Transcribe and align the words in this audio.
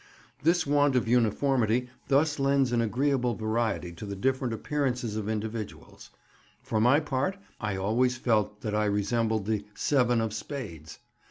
This 0.41 0.65
want 0.65 0.95
of 0.95 1.07
uniformity 1.07 1.87
thus 2.07 2.39
lends 2.39 2.71
an 2.71 2.81
agreeable 2.81 3.35
variety 3.35 3.91
to 3.93 4.05
the 4.07 4.15
different 4.15 4.51
appearances 4.51 5.15
of 5.15 5.29
individuals; 5.29 6.09
for 6.63 6.81
my 6.81 6.99
part, 6.99 7.37
I 7.59 7.75
always 7.75 8.17
felt 8.17 8.61
that 8.61 8.73
I 8.73 8.85
resembled 8.85 9.45
the 9.45 9.63
"Seven 9.75 10.19
of 10.19 10.33
Spades." 10.33 10.97